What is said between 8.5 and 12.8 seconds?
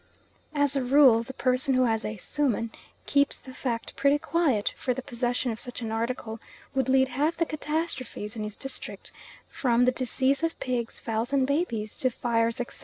district, from the decease of pigs, fowls, and babies, to fires, etc.